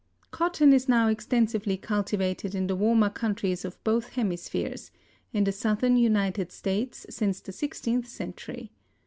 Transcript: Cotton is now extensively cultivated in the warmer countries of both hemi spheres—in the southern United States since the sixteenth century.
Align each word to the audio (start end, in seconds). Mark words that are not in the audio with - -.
Cotton 0.31 0.73
is 0.73 0.89
now 0.89 1.09
extensively 1.09 1.77
cultivated 1.77 2.55
in 2.55 2.65
the 2.65 2.75
warmer 2.75 3.11
countries 3.11 3.63
of 3.63 3.77
both 3.83 4.13
hemi 4.13 4.35
spheres—in 4.35 5.43
the 5.43 5.51
southern 5.51 5.95
United 5.95 6.51
States 6.51 7.05
since 7.07 7.39
the 7.39 7.51
sixteenth 7.51 8.07
century. 8.07 8.71